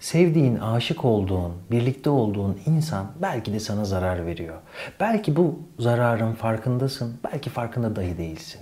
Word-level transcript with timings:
Sevdiğin, 0.00 0.58
aşık 0.58 1.04
olduğun, 1.04 1.52
birlikte 1.70 2.10
olduğun 2.10 2.58
insan 2.66 3.06
belki 3.22 3.52
de 3.52 3.60
sana 3.60 3.84
zarar 3.84 4.26
veriyor. 4.26 4.54
Belki 5.00 5.36
bu 5.36 5.58
zararın 5.78 6.32
farkındasın, 6.32 7.16
belki 7.24 7.50
farkında 7.50 7.96
dahi 7.96 8.18
değilsin. 8.18 8.60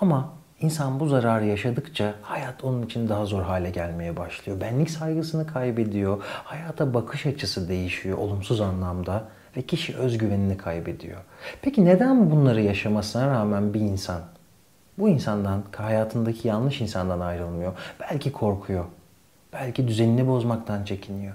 Ama 0.00 0.32
insan 0.60 1.00
bu 1.00 1.06
zararı 1.06 1.44
yaşadıkça 1.46 2.14
hayat 2.22 2.64
onun 2.64 2.82
için 2.82 3.08
daha 3.08 3.26
zor 3.26 3.42
hale 3.42 3.70
gelmeye 3.70 4.16
başlıyor. 4.16 4.60
Benlik 4.60 4.90
saygısını 4.90 5.46
kaybediyor, 5.46 6.22
hayata 6.24 6.94
bakış 6.94 7.26
açısı 7.26 7.68
değişiyor 7.68 8.18
olumsuz 8.18 8.60
anlamda 8.60 9.24
ve 9.56 9.62
kişi 9.62 9.96
özgüvenini 9.96 10.56
kaybediyor. 10.56 11.20
Peki 11.62 11.84
neden 11.84 12.30
bunları 12.30 12.60
yaşamasına 12.60 13.26
rağmen 13.30 13.74
bir 13.74 13.80
insan 13.80 14.20
bu 14.98 15.08
insandan, 15.08 15.62
hayatındaki 15.76 16.48
yanlış 16.48 16.80
insandan 16.80 17.20
ayrılmıyor? 17.20 17.72
Belki 18.00 18.32
korkuyor. 18.32 18.84
Belki 19.54 19.88
düzenini 19.88 20.28
bozmaktan 20.28 20.84
çekiniyor. 20.84 21.34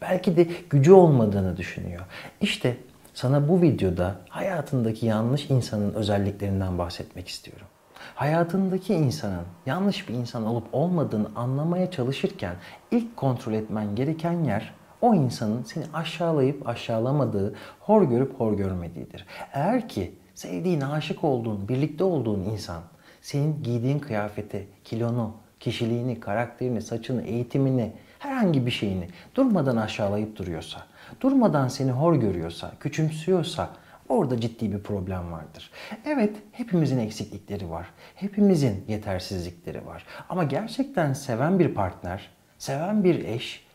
Belki 0.00 0.36
de 0.36 0.48
gücü 0.70 0.92
olmadığını 0.92 1.56
düşünüyor. 1.56 2.00
İşte 2.40 2.76
sana 3.14 3.48
bu 3.48 3.62
videoda 3.62 4.16
hayatındaki 4.28 5.06
yanlış 5.06 5.50
insanın 5.50 5.94
özelliklerinden 5.94 6.78
bahsetmek 6.78 7.28
istiyorum. 7.28 7.66
Hayatındaki 8.14 8.94
insanın 8.94 9.44
yanlış 9.66 10.08
bir 10.08 10.14
insan 10.14 10.46
olup 10.46 10.64
olmadığını 10.72 11.28
anlamaya 11.36 11.90
çalışırken 11.90 12.54
ilk 12.90 13.16
kontrol 13.16 13.52
etmen 13.52 13.94
gereken 13.94 14.44
yer 14.44 14.74
o 15.00 15.14
insanın 15.14 15.62
seni 15.62 15.84
aşağılayıp 15.94 16.68
aşağılamadığı, 16.68 17.54
hor 17.80 18.02
görüp 18.02 18.40
hor 18.40 18.52
görmediğidir. 18.52 19.26
Eğer 19.52 19.88
ki 19.88 20.14
sevdiğin, 20.34 20.80
aşık 20.80 21.24
olduğun, 21.24 21.68
birlikte 21.68 22.04
olduğun 22.04 22.40
insan 22.40 22.82
senin 23.20 23.62
giydiğin 23.62 23.98
kıyafeti, 23.98 24.68
kilonu, 24.84 25.34
kişiliğini, 25.62 26.20
karakterini, 26.20 26.82
saçını, 26.82 27.22
eğitimini, 27.22 27.92
herhangi 28.18 28.66
bir 28.66 28.70
şeyini 28.70 29.08
durmadan 29.34 29.76
aşağılayıp 29.76 30.36
duruyorsa, 30.36 30.86
durmadan 31.20 31.68
seni 31.68 31.90
hor 31.90 32.14
görüyorsa, 32.14 32.72
küçümsüyorsa 32.80 33.70
orada 34.08 34.40
ciddi 34.40 34.72
bir 34.72 34.78
problem 34.82 35.32
vardır. 35.32 35.70
Evet, 36.06 36.36
hepimizin 36.52 36.98
eksiklikleri 36.98 37.70
var. 37.70 37.86
Hepimizin 38.14 38.84
yetersizlikleri 38.88 39.86
var. 39.86 40.06
Ama 40.28 40.44
gerçekten 40.44 41.12
seven 41.12 41.58
bir 41.58 41.74
partner, 41.74 42.30
seven 42.58 43.04
bir 43.04 43.24
eş 43.24 43.66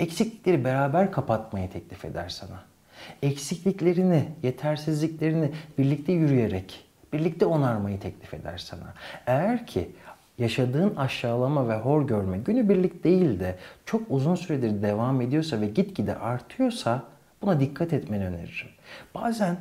eksiklikleri 0.00 0.64
beraber 0.64 1.12
kapatmayı 1.12 1.70
teklif 1.70 2.04
eder 2.04 2.28
sana. 2.28 2.62
Eksikliklerini, 3.22 4.28
yetersizliklerini 4.42 5.52
birlikte 5.78 6.12
yürüyerek, 6.12 6.84
birlikte 7.12 7.46
onarmayı 7.46 8.00
teklif 8.00 8.34
eder 8.34 8.58
sana. 8.58 8.94
Eğer 9.26 9.66
ki 9.66 9.90
yaşadığın 10.38 10.96
aşağılama 10.96 11.68
ve 11.68 11.76
hor 11.76 12.06
görme 12.06 12.38
günübirlik 12.38 13.04
değil 13.04 13.40
de 13.40 13.58
çok 13.86 14.02
uzun 14.10 14.34
süredir 14.34 14.82
devam 14.82 15.20
ediyorsa 15.20 15.60
ve 15.60 15.66
gitgide 15.66 16.16
artıyorsa 16.16 17.02
buna 17.42 17.60
dikkat 17.60 17.92
etmeni 17.92 18.26
öneririm. 18.26 18.68
Bazen 19.14 19.56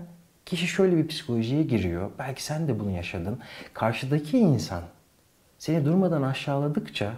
kişi 0.45 0.67
şöyle 0.67 0.97
bir 0.97 1.07
psikolojiye 1.07 1.63
giriyor. 1.63 2.11
Belki 2.19 2.43
sen 2.43 2.67
de 2.67 2.79
bunu 2.79 2.91
yaşadın. 2.91 3.39
Karşıdaki 3.73 4.37
insan 4.37 4.81
seni 5.57 5.85
durmadan 5.85 6.21
aşağıladıkça 6.21 7.13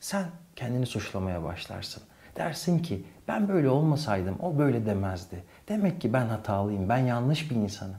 sen 0.00 0.24
kendini 0.56 0.86
suçlamaya 0.86 1.42
başlarsın. 1.44 2.02
Dersin 2.36 2.78
ki 2.78 3.02
ben 3.28 3.48
böyle 3.48 3.68
olmasaydım 3.68 4.36
o 4.42 4.58
böyle 4.58 4.86
demezdi. 4.86 5.44
Demek 5.68 6.00
ki 6.00 6.12
ben 6.12 6.26
hatalıyım, 6.26 6.88
ben 6.88 6.98
yanlış 6.98 7.50
bir 7.50 7.56
insanım. 7.56 7.96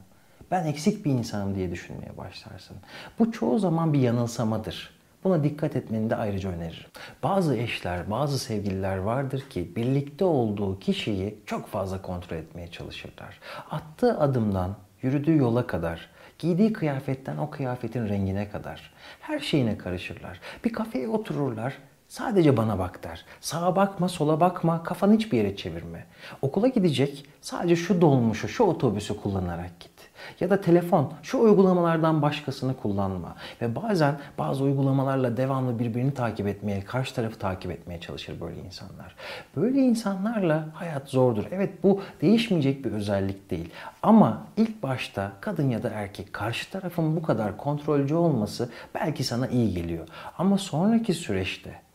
Ben 0.50 0.64
eksik 0.64 1.04
bir 1.04 1.10
insanım 1.10 1.54
diye 1.54 1.70
düşünmeye 1.70 2.16
başlarsın. 2.16 2.76
Bu 3.18 3.32
çoğu 3.32 3.58
zaman 3.58 3.92
bir 3.92 4.00
yanılsamadır. 4.00 4.97
Buna 5.24 5.44
dikkat 5.44 5.76
etmeni 5.76 6.10
de 6.10 6.16
ayrıca 6.16 6.50
öneririm. 6.50 6.90
Bazı 7.22 7.56
eşler, 7.56 8.10
bazı 8.10 8.38
sevgililer 8.38 8.96
vardır 8.96 9.40
ki 9.50 9.76
birlikte 9.76 10.24
olduğu 10.24 10.78
kişiyi 10.78 11.38
çok 11.46 11.68
fazla 11.68 12.02
kontrol 12.02 12.36
etmeye 12.36 12.70
çalışırlar. 12.70 13.40
Attığı 13.70 14.20
adımdan 14.20 14.76
yürüdüğü 15.02 15.36
yola 15.36 15.66
kadar, 15.66 16.10
giydiği 16.38 16.72
kıyafetten 16.72 17.36
o 17.36 17.50
kıyafetin 17.50 18.08
rengine 18.08 18.50
kadar 18.50 18.92
her 19.20 19.38
şeyine 19.38 19.78
karışırlar. 19.78 20.40
Bir 20.64 20.72
kafeye 20.72 21.08
otururlar, 21.08 21.78
Sadece 22.08 22.56
bana 22.56 22.78
bak 22.78 23.04
der. 23.04 23.24
Sağa 23.40 23.76
bakma, 23.76 24.08
sola 24.08 24.40
bakma, 24.40 24.82
kafanı 24.82 25.14
hiçbir 25.14 25.38
yere 25.38 25.56
çevirme. 25.56 26.06
Okula 26.42 26.68
gidecek, 26.68 27.26
sadece 27.40 27.76
şu 27.76 28.00
dolmuşu, 28.00 28.48
şu 28.48 28.64
otobüsü 28.64 29.16
kullanarak 29.16 29.80
git. 29.80 30.07
Ya 30.40 30.50
da 30.50 30.60
telefon, 30.60 31.12
şu 31.22 31.38
uygulamalardan 31.38 32.22
başkasını 32.22 32.76
kullanma. 32.76 33.34
Ve 33.62 33.76
bazen 33.76 34.18
bazı 34.38 34.64
uygulamalarla 34.64 35.36
devamlı 35.36 35.78
birbirini 35.78 36.14
takip 36.14 36.46
etmeye, 36.46 36.84
karşı 36.84 37.14
tarafı 37.14 37.38
takip 37.38 37.70
etmeye 37.70 38.00
çalışır 38.00 38.40
böyle 38.40 38.60
insanlar. 38.60 39.14
Böyle 39.56 39.78
insanlarla 39.78 40.66
hayat 40.74 41.08
zordur. 41.08 41.44
Evet 41.50 41.82
bu 41.82 42.02
değişmeyecek 42.20 42.84
bir 42.84 42.92
özellik 42.92 43.50
değil. 43.50 43.70
Ama 44.02 44.42
ilk 44.56 44.82
başta 44.82 45.32
kadın 45.40 45.70
ya 45.70 45.82
da 45.82 45.88
erkek 45.88 46.32
karşı 46.32 46.70
tarafın 46.70 47.16
bu 47.16 47.22
kadar 47.22 47.56
kontrolcü 47.56 48.14
olması 48.14 48.68
belki 48.94 49.24
sana 49.24 49.46
iyi 49.48 49.74
geliyor. 49.74 50.08
Ama 50.38 50.58
sonraki 50.58 51.14
süreçte 51.14 51.88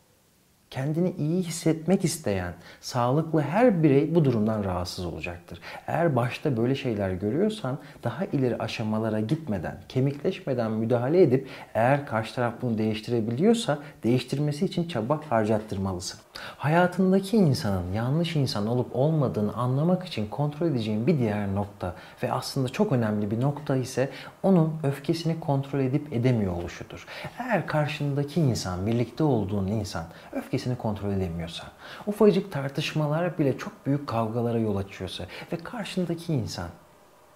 kendini 0.74 1.14
iyi 1.18 1.42
hissetmek 1.42 2.04
isteyen, 2.04 2.52
sağlıklı 2.80 3.40
her 3.40 3.82
birey 3.82 4.14
bu 4.14 4.24
durumdan 4.24 4.64
rahatsız 4.64 5.04
olacaktır. 5.04 5.60
Eğer 5.86 6.16
başta 6.16 6.56
böyle 6.56 6.74
şeyler 6.74 7.10
görüyorsan 7.10 7.78
daha 8.04 8.24
ileri 8.24 8.58
aşamalara 8.58 9.20
gitmeden, 9.20 9.76
kemikleşmeden 9.88 10.70
müdahale 10.70 11.22
edip 11.22 11.48
eğer 11.74 12.06
karşı 12.06 12.34
taraf 12.34 12.54
bunu 12.62 12.78
değiştirebiliyorsa 12.78 13.78
değiştirmesi 14.04 14.64
için 14.64 14.88
çaba 14.88 15.20
harcattırmalısın. 15.30 16.20
Hayatındaki 16.56 17.36
insanın 17.36 17.92
yanlış 17.92 18.36
insan 18.36 18.66
olup 18.66 18.96
olmadığını 18.96 19.52
anlamak 19.54 20.04
için 20.06 20.26
kontrol 20.26 20.66
edeceğin 20.66 21.06
bir 21.06 21.18
diğer 21.18 21.54
nokta 21.54 21.94
ve 22.22 22.32
aslında 22.32 22.68
çok 22.68 22.92
önemli 22.92 23.30
bir 23.30 23.40
nokta 23.40 23.76
ise 23.76 24.10
onun 24.42 24.74
öfkesini 24.82 25.40
kontrol 25.40 25.80
edip 25.80 26.12
edemiyor 26.12 26.52
oluşudur. 26.52 27.06
Eğer 27.38 27.66
karşındaki 27.66 28.40
insan, 28.40 28.86
birlikte 28.86 29.24
olduğun 29.24 29.66
insan 29.66 30.04
öfkesini 30.32 30.63
öfkesini 30.64 30.78
kontrol 30.78 31.12
edemiyorsa, 31.12 31.64
ufacık 32.06 32.52
tartışmalar 32.52 33.38
bile 33.38 33.58
çok 33.58 33.86
büyük 33.86 34.06
kavgalara 34.06 34.58
yol 34.58 34.76
açıyorsa 34.76 35.24
ve 35.52 35.56
karşındaki 35.56 36.32
insan, 36.32 36.68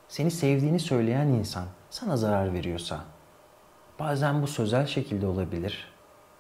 seni 0.09 0.31
sevdiğini 0.31 0.81
söyleyen 0.81 1.27
insan 1.27 1.65
sana 1.91 2.17
zarar 2.17 2.53
veriyorsa, 2.53 3.01
bazen 3.99 4.43
bu 4.43 4.47
sözel 4.47 4.87
şekilde 4.87 5.27
olabilir. 5.27 5.93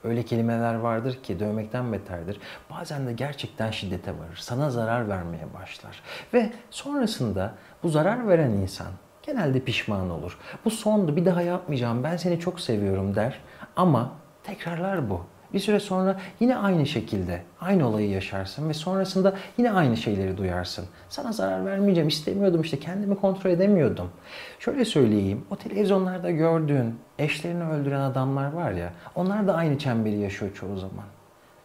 Öyle 0.04 0.22
kelimeler 0.22 0.74
vardır 0.74 1.22
ki 1.22 1.40
dövmekten 1.40 1.92
beterdir. 1.92 2.40
Bazen 2.70 3.06
de 3.06 3.12
gerçekten 3.12 3.70
şiddete 3.70 4.12
varır. 4.18 4.36
Sana 4.36 4.70
zarar 4.70 5.08
vermeye 5.08 5.46
başlar. 5.54 6.02
Ve 6.34 6.52
sonrasında 6.70 7.54
bu 7.82 7.88
zarar 7.88 8.28
veren 8.28 8.50
insan 8.50 8.92
genelde 9.22 9.60
pişman 9.60 10.10
olur. 10.10 10.38
Bu 10.64 10.70
sondu 10.70 11.16
bir 11.16 11.24
daha 11.24 11.42
yapmayacağım 11.42 12.04
ben 12.04 12.16
seni 12.16 12.40
çok 12.40 12.60
seviyorum 12.60 13.14
der. 13.14 13.40
Ama 13.76 14.12
tekrarlar 14.44 15.10
bu. 15.10 15.26
Bir 15.52 15.58
süre 15.58 15.80
sonra 15.80 16.20
yine 16.40 16.56
aynı 16.56 16.86
şekilde 16.86 17.42
aynı 17.60 17.88
olayı 17.88 18.10
yaşarsın 18.10 18.68
ve 18.68 18.74
sonrasında 18.74 19.34
yine 19.58 19.72
aynı 19.72 19.96
şeyleri 19.96 20.36
duyarsın. 20.36 20.84
Sana 21.08 21.32
zarar 21.32 21.66
vermeyeceğim, 21.66 22.08
istemiyordum 22.08 22.60
işte 22.60 22.78
kendimi 22.78 23.16
kontrol 23.16 23.50
edemiyordum. 23.50 24.10
Şöyle 24.58 24.84
söyleyeyim, 24.84 25.44
o 25.50 25.56
televizyonlarda 25.56 26.30
gördüğün 26.30 26.94
eşlerini 27.18 27.64
öldüren 27.64 28.00
adamlar 28.00 28.52
var 28.52 28.72
ya, 28.72 28.92
onlar 29.14 29.46
da 29.46 29.54
aynı 29.54 29.78
çemberi 29.78 30.18
yaşıyor 30.18 30.54
çoğu 30.54 30.76
zaman. 30.76 31.04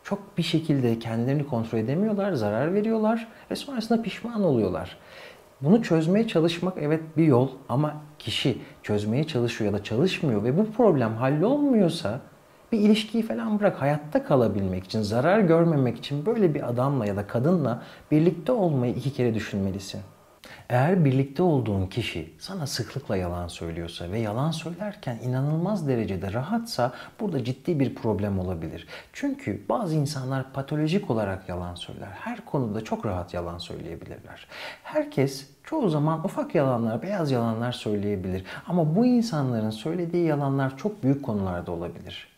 Çok 0.03 0.37
bir 0.37 0.43
şekilde 0.43 0.99
kendilerini 0.99 1.47
kontrol 1.47 1.79
edemiyorlar, 1.79 2.33
zarar 2.33 2.73
veriyorlar 2.73 3.27
ve 3.51 3.55
sonrasında 3.55 4.01
pişman 4.01 4.43
oluyorlar. 4.43 4.97
Bunu 5.61 5.83
çözmeye 5.83 6.27
çalışmak 6.27 6.73
evet 6.81 7.01
bir 7.17 7.25
yol 7.25 7.49
ama 7.69 7.93
kişi 8.19 8.57
çözmeye 8.83 9.23
çalışıyor 9.23 9.71
ya 9.71 9.79
da 9.79 9.83
çalışmıyor 9.83 10.43
ve 10.43 10.57
bu 10.57 10.71
problem 10.71 11.15
hallolmuyorsa 11.15 12.19
bir 12.73 12.79
ilişkiyi 12.79 13.23
falan 13.23 13.59
bırak 13.59 13.81
hayatta 13.81 14.23
kalabilmek 14.23 14.83
için, 14.83 15.01
zarar 15.01 15.39
görmemek 15.39 15.97
için 15.97 16.25
böyle 16.25 16.53
bir 16.53 16.69
adamla 16.69 17.05
ya 17.05 17.15
da 17.15 17.27
kadınla 17.27 17.83
birlikte 18.11 18.51
olmayı 18.51 18.93
iki 18.93 19.13
kere 19.13 19.33
düşünmelisin. 19.33 20.01
Eğer 20.69 21.05
birlikte 21.05 21.43
olduğun 21.43 21.87
kişi 21.87 22.33
sana 22.39 22.67
sıklıkla 22.67 23.17
yalan 23.17 23.47
söylüyorsa 23.47 24.11
ve 24.11 24.19
yalan 24.19 24.51
söylerken 24.51 25.19
inanılmaz 25.23 25.87
derecede 25.87 26.33
rahatsa 26.33 26.91
burada 27.19 27.43
ciddi 27.43 27.79
bir 27.79 27.95
problem 27.95 28.39
olabilir. 28.39 28.87
Çünkü 29.13 29.61
bazı 29.69 29.95
insanlar 29.95 30.53
patolojik 30.53 31.09
olarak 31.09 31.49
yalan 31.49 31.75
söyler. 31.75 32.09
Her 32.09 32.45
konuda 32.45 32.83
çok 32.83 33.05
rahat 33.05 33.33
yalan 33.33 33.57
söyleyebilirler. 33.57 34.47
Herkes 34.83 35.47
çoğu 35.63 35.89
zaman 35.89 36.25
ufak 36.25 36.55
yalanlar, 36.55 37.01
beyaz 37.01 37.31
yalanlar 37.31 37.71
söyleyebilir. 37.71 38.43
Ama 38.67 38.95
bu 38.95 39.05
insanların 39.05 39.69
söylediği 39.69 40.25
yalanlar 40.25 40.77
çok 40.77 41.03
büyük 41.03 41.23
konularda 41.23 41.71
olabilir 41.71 42.32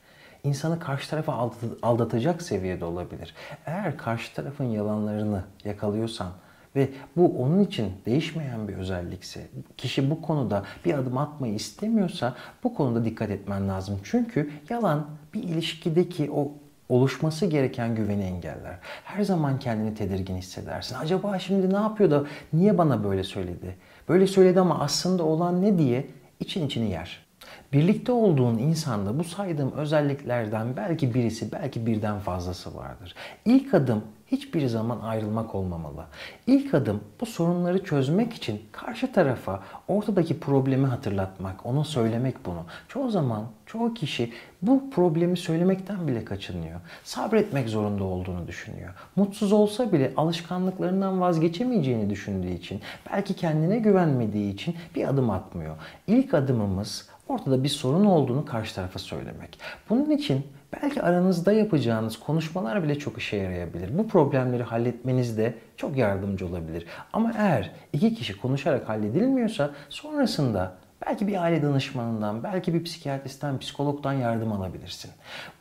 insanı 0.45 0.80
karşı 0.80 1.09
tarafa 1.09 1.51
aldatacak 1.81 2.42
seviyede 2.42 2.86
olabilir. 2.86 3.33
Eğer 3.65 3.97
karşı 3.97 4.33
tarafın 4.33 4.65
yalanlarını 4.65 5.44
yakalıyorsan 5.65 6.27
ve 6.75 6.89
bu 7.18 7.44
onun 7.44 7.63
için 7.63 7.92
değişmeyen 8.06 8.68
bir 8.68 8.74
özellikse, 8.74 9.47
kişi 9.77 10.09
bu 10.09 10.21
konuda 10.21 10.63
bir 10.86 10.94
adım 10.94 11.18
atmayı 11.18 11.53
istemiyorsa 11.53 12.36
bu 12.63 12.75
konuda 12.75 13.06
dikkat 13.06 13.30
etmen 13.30 13.69
lazım. 13.69 14.00
Çünkü 14.03 14.51
yalan 14.69 15.07
bir 15.33 15.44
ilişkideki 15.44 16.31
o 16.31 16.51
oluşması 16.89 17.45
gereken 17.45 17.95
güveni 17.95 18.24
engeller. 18.24 18.80
Her 19.03 19.24
zaman 19.24 19.59
kendini 19.59 19.95
tedirgin 19.95 20.36
hissedersin. 20.38 20.95
Acaba 20.95 21.39
şimdi 21.39 21.74
ne 21.74 21.77
yapıyor 21.77 22.12
da 22.12 22.24
niye 22.53 22.77
bana 22.77 23.03
böyle 23.03 23.24
söyledi? 23.24 23.75
Böyle 24.09 24.27
söyledi 24.27 24.59
ama 24.59 24.80
aslında 24.80 25.24
olan 25.24 25.62
ne 25.62 25.77
diye 25.77 26.07
için 26.39 26.68
içini 26.68 26.89
yer. 26.89 27.25
Birlikte 27.74 28.12
olduğun 28.12 28.57
insanda 28.57 29.19
bu 29.19 29.24
saydığım 29.24 29.72
özelliklerden 29.72 30.78
belki 30.78 31.13
birisi, 31.13 31.52
belki 31.52 31.86
birden 31.86 32.19
fazlası 32.19 32.75
vardır. 32.75 33.16
İlk 33.46 33.74
adım 33.74 34.04
hiçbir 34.28 34.68
zaman 34.68 35.00
ayrılmak 35.00 35.56
olmamalı. 35.56 36.06
İlk 36.48 36.74
adım 36.74 37.02
bu 37.22 37.25
sorunları 37.25 37.84
çözmek 37.84 38.34
için 38.34 38.62
karşı 38.72 39.13
tarafa 39.13 39.63
ortadaki 39.88 40.40
problemi 40.40 40.88
hatırlatmak, 40.88 41.66
ona 41.66 41.84
söylemek 41.84 42.46
bunu. 42.46 42.63
Çoğu 42.88 43.10
zaman 43.10 43.44
çoğu 43.66 43.94
kişi 43.94 44.34
bu 44.62 44.90
problemi 44.90 45.38
söylemekten 45.38 46.07
bile 46.07 46.25
kaçınıyor. 46.25 46.80
Sabretmek 47.04 47.69
zorunda 47.69 48.04
olduğunu 48.04 48.48
düşünüyor. 48.48 48.94
Mutsuz 49.16 49.52
olsa 49.52 49.92
bile 49.92 50.13
alışkanlıklarından 50.18 51.22
vazgeçemeyeceğini 51.22 52.10
düşündüğü 52.10 52.52
için, 52.52 52.81
belki 53.12 53.34
kendine 53.34 53.80
güvenmediği 53.80 54.54
için 54.54 54.75
bir 54.96 55.07
adım 55.07 55.30
atmıyor. 55.30 55.75
İlk 56.07 56.34
adımımız 56.34 57.10
ortada 57.27 57.63
bir 57.63 57.69
sorun 57.69 58.06
olduğunu 58.06 58.45
karşı 58.45 58.75
tarafa 58.75 59.00
söylemek. 59.00 59.60
Bunun 59.89 60.12
için 60.12 60.48
belki 60.81 61.01
aranızda 61.01 61.54
yapacağınız 61.54 62.19
konuşmalar 62.19 62.83
bile 62.83 63.00
çok 63.00 63.18
işe 63.18 63.38
yarayabilir. 63.38 63.98
Bu 63.98 64.07
problemleri 64.07 64.63
halletmenizde 64.63 65.54
çok 65.77 65.98
yardımcı 65.98 66.48
olabilir. 66.48 66.86
Ama 67.13 67.33
eğer 67.38 67.72
iki 67.94 68.16
kişi 68.16 68.42
konuşarak 68.42 68.89
halledilmiyorsa 68.89 69.72
sonrasında 69.89 70.74
belki 71.07 71.27
bir 71.27 71.44
aile 71.44 71.63
danışmanından, 71.63 72.44
belki 72.44 72.74
bir 72.74 72.83
psikiyatristten, 72.83 73.60
psikologdan 73.60 74.13
yardım 74.13 74.51
alabilirsin. 74.51 75.12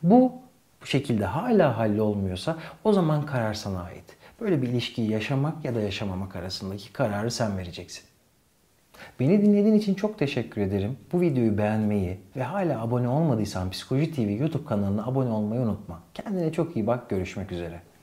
Bu 0.03 0.33
bu 0.83 0.87
şekilde 0.87 1.25
hala 1.25 1.79
hallolmuyorsa 1.79 2.57
o 2.85 2.93
zaman 2.93 3.27
karar 3.27 3.55
sana 3.55 3.83
ait. 3.83 4.17
Böyle 4.41 4.63
bir 4.63 4.69
ilişkiyi 4.69 5.11
yaşamak 5.11 5.65
ya 5.65 5.75
da 5.75 5.81
yaşamamak 5.81 6.37
arasındaki 6.37 6.93
kararı 6.93 7.31
sen 7.31 7.59
vereceksin. 7.59 8.05
Beni 9.21 9.43
dinlediğin 9.43 9.75
için 9.75 9.95
çok 9.95 10.19
teşekkür 10.19 10.61
ederim. 10.61 10.97
Bu 11.13 11.21
videoyu 11.21 11.59
beğenmeyi 11.59 12.19
ve 12.37 12.43
hala 12.43 12.83
abone 12.83 13.09
olmadıysan 13.09 13.71
Psikoloji 13.71 14.13
TV 14.13 14.41
YouTube 14.41 14.65
kanalına 14.65 15.07
abone 15.07 15.31
olmayı 15.31 15.61
unutma. 15.61 16.03
Kendine 16.15 16.53
çok 16.53 16.77
iyi 16.77 16.87
bak. 16.87 17.11
Görüşmek 17.11 17.53
üzere. 17.53 17.94